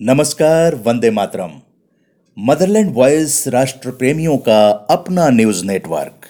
[0.00, 1.50] नमस्कार, Vande Mataram.
[2.36, 6.26] Motherland voice राष्ट्र प्रेमियों का अपना न्यूज़ नेटवर्क।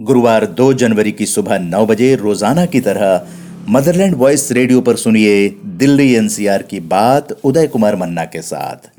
[0.00, 3.26] गुरुवार 2 जनवरी की सुबह 9 बजे रोज़ाना की तरह
[3.68, 8.90] मदरलैंड वॉइस रेडियो पर सुनिए दिल्ली एनसीआर की बात उदय कुमार मन्ना के साथ।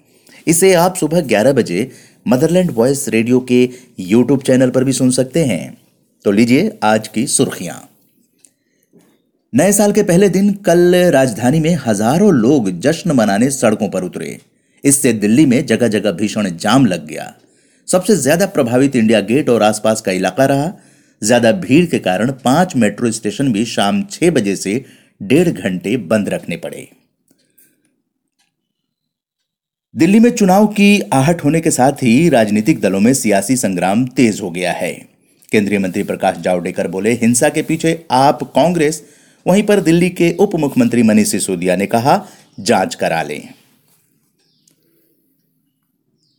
[0.48, 1.89] इसे आप सुबह 11 बजे
[2.28, 3.62] मदरलैंड वॉइस रेडियो के
[4.00, 5.78] यूट्यूब चैनल पर भी सुन सकते हैं।
[6.26, 7.82] तो लीजिए आज की सुर्खियाँ।
[9.54, 14.38] नए साल के पहले दिन कल राजधानी में हज़ारों लोग जश्न मनाने सड़कों पर उतरे।
[14.84, 17.34] इससे दिल्ली में जगह जगह भीषण जाम लग गया।
[17.88, 20.72] सबसे ज़्यादा प्रभावित इंडिया गेट और आसपास का इलाका रहा।
[21.22, 24.84] ज़्यादा भीड़ के कारण पाँच मेट्रो स्टेशन भी शाम छह बजे से
[25.23, 26.88] डेढ़ घंटे बंद रखने पड़े।
[29.95, 34.41] दिल्ली में चुनाव की आहट होने के साथ ही राजनीतिक दलों में सियासी संग्राम तेज
[34.41, 34.94] हो गया है।
[35.52, 39.03] केंद्रीय मंत्री प्रकाश जावड़ेकर बोले, हिंसा के पीछे आप कांग्रेस
[39.46, 42.26] वहीं पर दिल्ली के उप मुख्यमंत्री मनीष सिसोदिया ने कहा,
[42.59, 43.50] जाँच करा लें।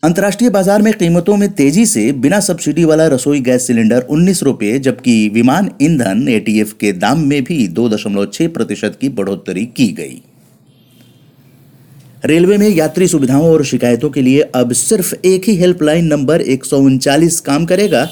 [0.03, 4.79] अंतर्राष्ट्रीय बाज़ार में कीमतों में तेज़ी से बिना सब्सिडी वाला रसोई गैस सिलेंडर उन्नीस रुपए
[4.79, 9.89] जबकि विमान ईंधन एटीएफ के दाम में भी दो दशमलव छह प्रतिशत की बढ़ोतरी की
[9.93, 10.23] गई।
[12.25, 16.65] रेलवे में यात्री सुविधाओं और शिकायतों के लिए अब सिर्फ़ एक ही हेल्पलाइन नंबर एक
[17.47, 18.09] काम करेगा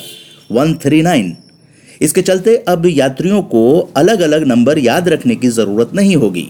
[0.52, 1.32] 139
[2.00, 6.48] इसके चलते अब यात्रियों को अलग अलग नंबर याद रखने की ज़रूरत नहीं होगी।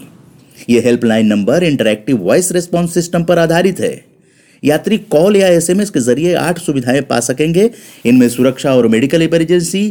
[0.69, 4.05] यह helpline number interactive voice response system पर आधारित है।
[4.63, 7.69] यात्री कॉल या एसएमएस के ज़रिए आठ सुविधाएँ पा सकेंगे।
[8.05, 9.87] इनमें सुरक्षा और मेडिकल इमरजेंसी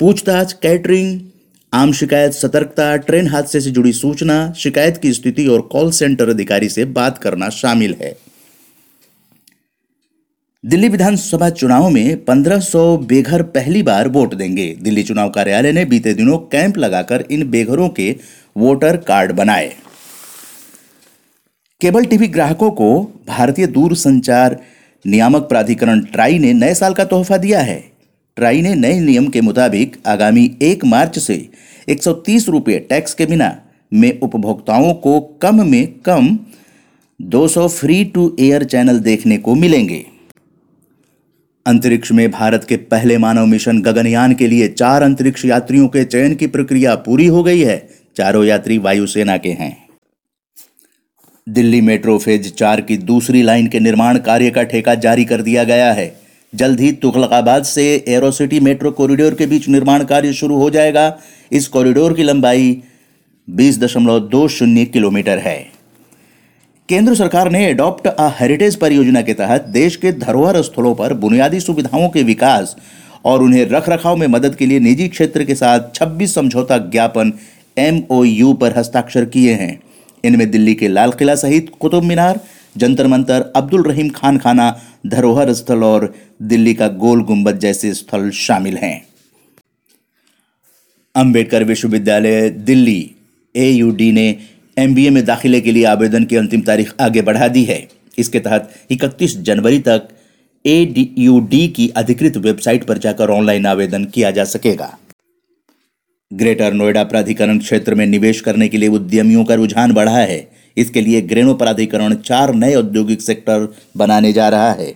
[0.00, 1.20] पूछताछ कैटरिंग
[1.72, 6.68] आम शिकायत सतर्कता ट्रेन हादसे से जुड़ी सूचना, शिकायत की स्थिति और कॉल सेंटर अधिकारी
[6.68, 8.16] से बात करना शामिल है।
[10.64, 16.14] दिल्ली विधानसभा चुनाव में 1500 बेघर पहली बार वोट देंगे। दिल्ली चुनाव कार्यालय ने बीते
[16.14, 18.16] दिनों कैंप लगाकर इन बेघरों के
[18.56, 19.72] वोटर कार्ड बनाए।
[21.80, 22.90] केबल टीवी ग्राहकों को
[23.28, 24.58] भारतीय दूरसंचार
[25.06, 27.80] नियामक प्राधिकरण ट्राई ने नए साल का तोहफा दिया है।
[28.36, 31.48] ट्राई ने नए नियम के मुताबिक आगामी एक मार्च से
[31.88, 33.56] 130 रुपए टैक्स के बिना
[33.92, 36.38] में उपभोक्ताओं को कम में कम
[37.20, 40.19] 200 फ्री टू एयर चैनल देखने को मिलेंगे।
[41.66, 46.34] अंतरिक्ष में भारत के पहले मानव मिशन गगनयान के लिए चार अंतरिक्ष यात्रियों के चयन
[46.34, 49.76] की प्रक्रिया पूरी हो गई है। चारों यात्री वायुसेना के हैं।
[51.48, 55.64] दिल्ली मेट्रो फ़ेज़ चार की दूसरी लाइन के निर्माण कार्य का ठेका जारी कर दिया
[55.64, 56.16] गया है।
[56.54, 61.18] जल्द ही तुगलकाबाद से एरोसिटी मेट्रो कॉरिडोर के बीच निर्माण कार्य शुरू हो जाएगा।
[61.52, 62.82] इस कॉरिडोर की लंबाई
[63.50, 65.79] बीस दशमलव दो शून्य किलोमीटर है।
[66.90, 71.60] केंद्र सरकार ने एडॉप्ट अ हेरिटेज परियोजना के तहत देश के धरोहर स्थलों पर बुनियादी
[71.60, 72.74] सुविधाओं के विकास
[73.24, 77.32] और उन्हें रख रखाव में मदद के लिए निजी क्षेत्र के साथ 26 समझौता ज्ञापन
[77.78, 79.80] एमओयू पर हस्ताक्षर किए हैं।
[80.24, 82.40] इनमें दिल्ली के लाल किला सहित कुतुब मीनार,
[82.76, 84.70] जंतर मंतर, अब्दुल रहीम खान खाना
[85.06, 86.12] धरोहर स्थल और
[86.42, 88.96] दिल्ली का गोल गुंबद जैसे स्थल शामिल हैं।
[91.14, 93.10] अंबेडकर विश्वविद्यालय दिल्ली
[93.54, 94.34] एयूडी ने
[94.80, 97.86] एमबीए में दाखिले के लिए आवेदन की अंतिम तारीख आगे बढ़ा दी है।
[98.18, 100.08] इसके तहत 31 जनवरी तक
[100.64, 100.84] ए
[101.68, 104.96] की अधिकृत वेबसाइट पर जाकर ऑनलाइन आवेदन किया जा सकेगा।
[106.30, 111.00] ग्रेटर नोएडा प्राधिकरण क्षेत्र में निवेश करने के लिए उद्यमियों का रुझान बढ़ा है। इसके
[111.00, 114.94] लिए ग्रेनो प्राधिकरण चार नए औद्योगिक सेक्टर बनाने जा रहा है।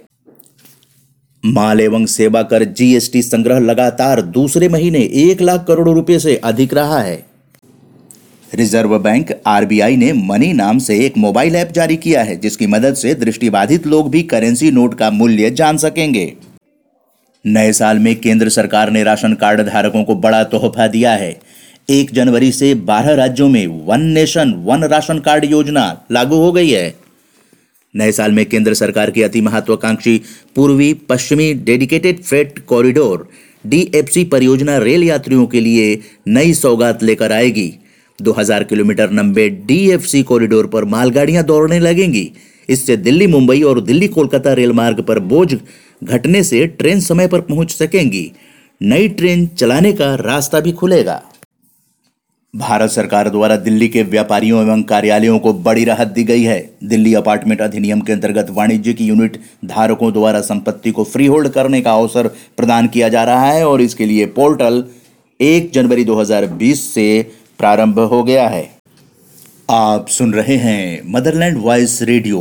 [1.44, 6.75] माल एवं सेवा कर जीएसटी संग्रह लगातार दूसरे महीने एक लाख करोड़ रुपए से अधिक
[6.75, 7.34] रहा है।
[8.54, 12.94] रिज़र्व बैंक आरबीआई ने मनी नाम से एक मोबाइल ऐप जारी किया है, जिसकी मदद
[12.94, 16.32] से दृष्टिबाधित लोग भी करेंसी नोट का मूल्य जान सकेंगे।
[17.44, 21.37] नए साल में केंद्र सरकार ने राशन कार्ड धारकों को बड़ा तोहफा दिया है।
[21.91, 26.70] एक जनवरी से बारह राज्यों में one nation, one ration card योजना लागू हो गई
[26.70, 26.94] है।
[27.94, 30.20] नए साल में केंद्र सरकार की अति महत्वाकांक्षी
[30.56, 33.28] पूर्वी, पश्चिमी डेडिकेटेड फ्रेट कॉरिडोर,
[33.66, 35.98] डीएफसी परियोजना रेल यात्रियों के लिए
[36.28, 37.72] नई सौगात लेकर आएगी।
[38.19, 42.30] 2000 किलोमीटर लंबे डीएफसी कॉरिडोर पर मालगाड़ियाँ दौड़ने लगेंगी।
[42.69, 45.56] इससे दिल्ली, मुंबई और दिल्ली, कोलकाता रेल मार्ग पर बोझ
[46.02, 48.31] घटने से ट्रेन समय पर पहुँच सकेंगी।
[48.81, 51.22] नई ट्रेन चलाने का रास्ता भी खुलेगा।
[52.55, 57.14] भारत सरकार द्वारा दिल्ली के व्यापारियों एवं कार्यालयों को बड़ी राहत दी गई है। दिल्ली
[57.14, 62.28] अपार्टमेंट अधिनियम के अंतर्गत वाणिज्यिक यूनिट धारकों द्वारा संपत्ति को फ्री होल्ड करने का अवसर
[62.56, 64.84] प्रदान किया जा रहा है और इसके लिए पोर्टल
[65.40, 67.06] 1 जनवरी 2020 से
[67.59, 68.62] प्रारंभ हो गया है।
[69.71, 72.41] आप सुन रहे हैं मदरलैंड वॉइस रेडियो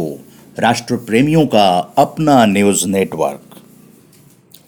[0.60, 3.42] राष्ट्र प्रेमियों का अपना न्यूज़ नेटवर्क।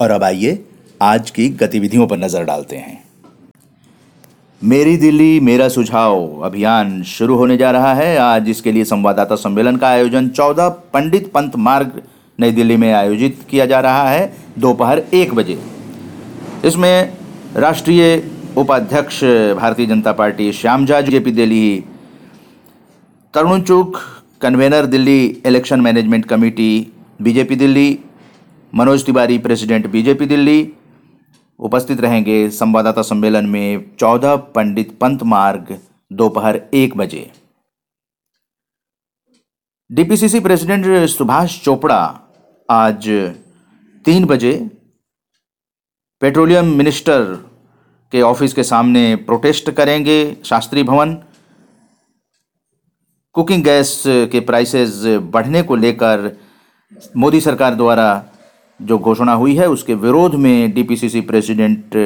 [0.01, 0.65] और अब आइए,
[1.01, 3.03] आज की गतिविधियों पर नज़र डालते हैं।
[4.63, 9.75] मेरी दिल्ली, मेरा सुझाव अभियान शुरू होने जा रहा है। आज इसके लिए संवाददाता सम्मेलन
[9.75, 12.01] का आयोजन 14 पंडित पंत मार्ग
[12.39, 15.57] नई दिल्ली में आयोजित किया जा रहा है, दोपहर एक बजे।
[16.65, 17.13] इसमें
[17.55, 18.17] राष्ट्रीय
[18.57, 19.23] उपाध्यक्ष
[19.55, 21.83] Bharatiya Janata party श्यामजा JP Delhi
[23.33, 23.97] Tarun Chugh
[24.41, 26.69] convener Delhi election management committee
[27.21, 27.97] BJP Delhi,
[28.73, 30.59] Manoj Tiwari president BJP Delhi,
[31.59, 35.77] उपस्थित रहेंगे संवाददाता सम्मेलन में 14 पंडित पंत मार्ग
[36.11, 37.29] दोपहर एक बजे।
[39.89, 41.99] डीपीसीसी प्रेसिडेंट सुभाष चोपड़ा
[42.69, 43.09] आज
[44.05, 44.53] तीन बजे
[46.21, 47.37] पेट्रोलियम मिनिस्टर
[48.15, 51.13] के ऑफ़िस के सामने प्रोटेस्ट करेंगे शास्त्री भवन।
[53.35, 55.01] कुकिंग गैस के प्राइसेस
[55.33, 56.37] बढ़ने को लेकर
[57.17, 58.07] मोदी सरकार द्वारा
[58.79, 61.97] जो घोषणा हुई है, उसके विरोध में डीपीसीसी प्रेसिडेंट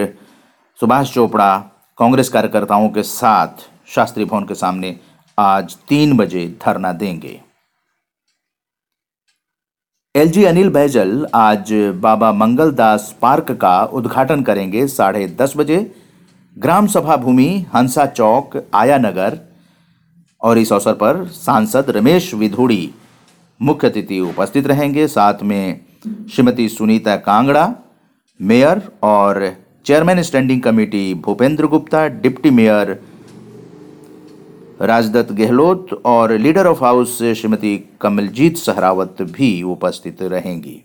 [0.79, 1.57] सुभाष चोपड़ा
[1.97, 4.95] कांग्रेस कार्यकर्ताओं के साथ शास्त्री भवन के सामने
[5.37, 7.39] आज तीन बजे धरना देंगे।
[10.19, 15.77] एलजी अनिल बैजल आज बाबा मंगलदास पार्क का उद्घाटन करेंगे साढ़े दस बजे।
[16.57, 17.45] ग्राम सभा भूमि,
[17.75, 19.37] हंसा चौक, आया नगर
[20.41, 22.89] और इस अवसर पर सांसद रमेश विधुड़ी
[23.59, 25.79] मुख्य अतिथि उपस्थित रहेंगे। साथ में
[26.31, 27.73] श्रीमती सुनीता कांगड़ा,
[28.39, 29.51] मेयर और
[29.85, 32.99] chairman standing committee Bhupendra Gupta, deputy mayor
[34.79, 40.81] Rajdutt Gahlot और leader of house Shrimati Kamaljeet Sehrawat भी उपस्थित रहेंगी।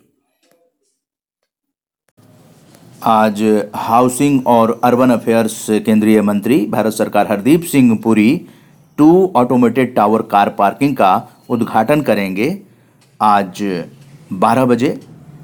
[3.02, 3.43] आज
[3.75, 8.31] हाउसिंग और अर्बन अफेयर्स केंद्रीय मंत्री भारत सरकार Hardeep Singh Puri
[8.99, 11.12] two automated tower car parking का
[11.49, 12.50] उद्घाटन करेंगे।
[13.20, 13.62] आज
[14.32, 14.99] 12 बजे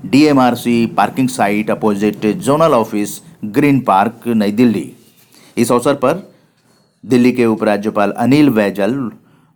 [0.07, 4.91] DMRC parking site opposite zonal office Green Park, New Delhi.
[5.57, 6.30] इस अवसर पर
[7.05, 8.95] दिल्ली के उपराज्यपाल अनिल बैजल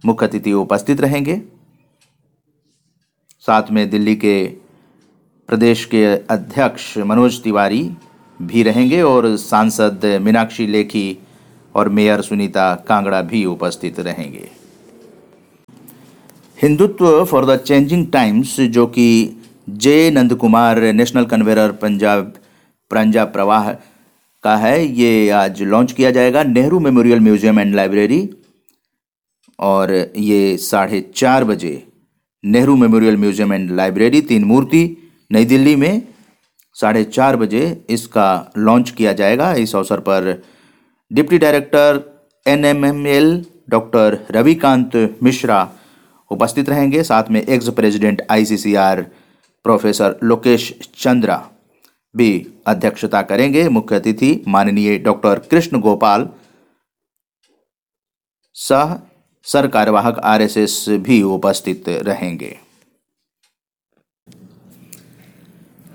[0.05, 1.41] मुख्य अतिथि उपस्थित रहेंगे।
[3.45, 4.45] साथ में दिल्ली के
[5.49, 7.83] प्रदेश के अध्यक्ष मनोज तिवारी
[8.41, 11.07] भी रहेंगे और सांसद मीनाक्षी लेखी
[11.75, 14.49] और मेयर सुनीता कांगड़ा भी उपस्थित रहेंगे।
[16.59, 19.09] Hindutva for the changing times जो कि
[19.69, 22.33] J Nand Kumar national convener Punjab
[22.91, 23.71] Punjab Pravah
[24.45, 28.29] का है, ये आज लॉन्च किया जाएगा Nehru Memorial Museum and Library.
[29.59, 31.83] और ये साढ़े चार बजे
[32.45, 34.97] Nehru Memorial Museum and Library, Teen Murti,
[35.31, 36.03] New Delhi में
[36.77, 40.43] साढ़े चार बजे इसका लॉन्च किया जाएगा। इस अवसर पर
[41.11, 42.03] deputy director
[42.47, 45.69] N M M L doctor Ravikant Mishra
[46.31, 49.03] उपस्थित रहेंगे। साथ में ex president ICCR
[49.65, 51.43] professor Lokesh Chandra.
[52.15, 56.29] भी अध्यक्षता करेंगे। मुख्य अतिथि माननीय डॉक्टर कृष्ण गोपाल,
[58.57, 58.97] सह
[59.47, 62.57] सर कार्यवाहक आरएसएस भी उपस्थित रहेंगे।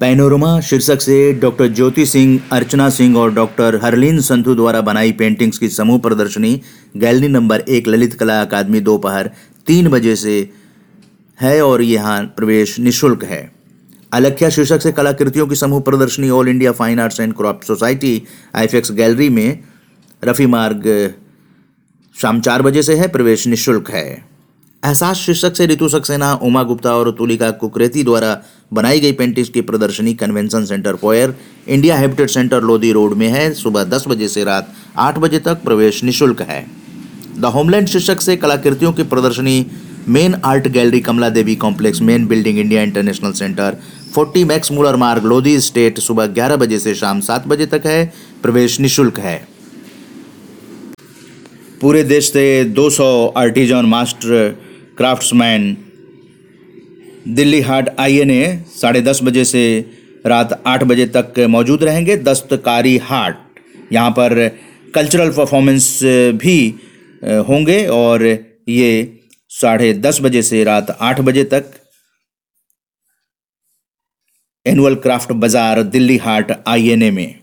[0.01, 5.57] पैनोरमा शीर्षक से डॉक्टर ज्योति सिंह, अर्चना सिंह और डॉक्टर हरलीन संधु द्वारा बनाई पेंटिंग्स
[5.57, 6.62] की समूह प्रदर्शनी,
[6.98, 9.31] गैलरी नंबर एक, ललित कला अकादमी दोपहर
[9.68, 10.38] तीन बजे से
[11.39, 13.42] है और यहाँ प्रवेश निशुल्क है।
[14.12, 18.22] अलख्या शीर्षक से कलाकृतियों की समूह प्रदर्शनी All India Fine Arts and Crafts Society
[18.56, 19.60] AIFACS gallery में
[20.24, 20.88] रफ़ी मार्ग
[22.16, 24.08] शाम चार बजे से है, प्रवेश निःशुल्क है।
[24.84, 28.38] एहसास शीर्षक से ऋतु सक्सेना, उमा गुप्ता और तुलिका कुकरेती द्वारा
[28.74, 31.36] बनाई गई पेंटिंग्स की प्रदर्शनी convention centre foyer,
[31.68, 35.63] India Habitat Centre Lodhi road में है। सुबह दस बजे से रात आठ बजे तक
[35.63, 36.66] प्रवेश निशुल्क है।
[37.38, 39.66] द होमलैंड शीर्षक से कलाकृतियों की प्रदर्शनी,
[40.08, 43.78] main art gallery Kamla Devi complex, main building India International Centre
[44.10, 48.06] 40 Max Mueller Marg Lodhi estate सुबह 11 बजे से शाम सात बजे तक है।
[48.44, 49.38] प्रवेश निशुल्क है।
[51.82, 54.50] पूरे देश से 200 सौ artisan master
[54.98, 55.75] craftsman
[57.28, 59.63] Delhi Haat INA साढ़े दस बजे से
[60.25, 63.38] रात आठ बजे तक मौजूद रहेंगे। दस्तकारी हाट,
[63.94, 64.48] यहाँ पर
[64.96, 66.00] कल्चरल परफॉर्मेंस
[66.36, 66.58] भी
[67.48, 68.25] होंगे और
[68.70, 68.92] ये
[69.51, 71.72] साढ़े दस बजे से रात आठ बजे तक
[74.66, 77.36] एनुअल क्राफ्ट बाज़ार, दिल्ली हाट, आईएनए में।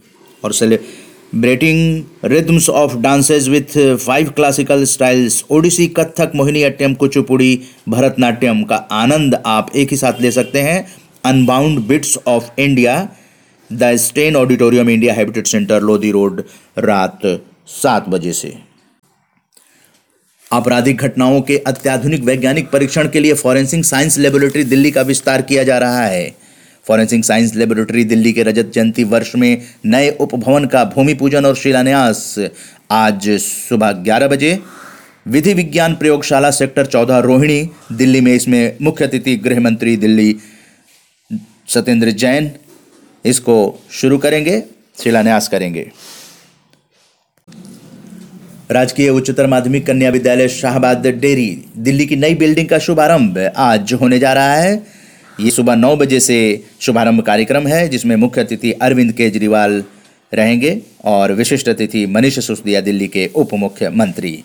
[0.42, 6.32] और celebrating rhythms of dances with five classical styles, Odissi Kathak
[6.62, 7.58] Mohiniyattam Kuchipudi,
[7.88, 10.86] Bharatanatyam का आनंद आप एक ही साथ ले सकते हैं।
[11.24, 13.08] Unbound beats of India
[13.70, 16.42] the Stein auditorium India Habitat Centre Lodhi road,
[16.78, 17.20] रात
[17.72, 18.56] सात बजे से।
[20.46, 25.62] आपराधिक घटनाओं के अत्याधुनिक वैज्ञानिक परीक्षण के लिए फॉरेंसिक साइंस लेबोरेटरी दिल्ली का विस्तार किया
[25.64, 26.34] जा रहा है।
[26.88, 31.56] फॉरेंसिक साइंस लेबोरेटरी दिल्ली के रजत जयंती वर्ष में नए उपभवन का भूमि पूजन और
[31.56, 32.48] शिलान्यास।
[32.90, 34.58] आज सुबह 11 बजे।
[35.28, 40.36] विधि विज्ञान प्रयोगशाला सेक्टर 14 रोहिणी, दिल्ली में इसमें मुख्य अतिथि गृह मंत्री दिल्ली,
[41.68, 42.50] सत्येंद्र जैन।
[43.24, 44.62] इसको शुरू करेंगे,
[45.02, 45.90] शिलान्यास करेंगे।
[48.70, 54.18] राजकीय उच्चतर माध्यमिक कन्या विद्यालय शाहबाद डेरी दिल्ली की नई बिल्डिंग का शुभारंभ आज होने
[54.18, 54.95] जा रहा है।
[55.40, 59.82] ये सुबह नौ बजे से शुभारंभ कार्यक्रम है, जिसमें मुख्य अतिथि अरविंद केजरीवाल
[60.34, 64.44] रहेंगे और विशिष्ट अतिथि मनीष सिसोदिया, दिल्ली के उप मुख्यमंत्री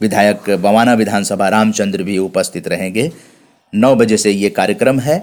[0.00, 3.10] विधायक बवाना विधानसभा, रामचंद्र भी उपस्थित रहेंगे।
[3.74, 5.18] नौ बजे से ये कार्यक्रम है।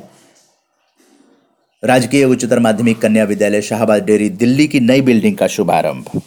[1.84, 6.22] राजकीय उच्चतर माध्यमिक कन्या विद्यालय शाहबाद डेरी दिल्ली की नई बिल्डिंग का शुभारंभ।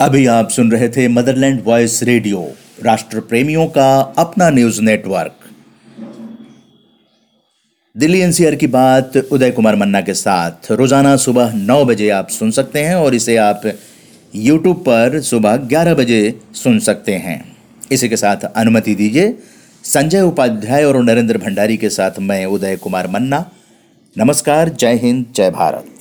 [0.00, 2.46] अभी आप सुन रहे थे मदरलैंड वॉइस रेडियो
[2.82, 5.43] राष्ट्र प्रेमियों का अपना न्यूज़ नेटवर्क।
[7.96, 12.50] दिल्ली एनसीआर की बात उदय कुमार मन्ना के साथ। रोज़ाना सुबह नौ बजे आप सुन
[12.50, 13.62] सकते हैं और इसे आप
[14.34, 16.18] यूट्यूब पर सुबह ग्यारह बजे
[16.54, 17.36] सुन सकते हैं।
[17.92, 19.32] इसी के साथ अनुमति दीजिए।
[19.84, 23.44] संजय उपाध्याय और नरेंद्र भंडारी के साथ मैं उदय कुमार मन्ना।
[24.16, 25.93] नमस्कार, जय हिंद, जय भारत।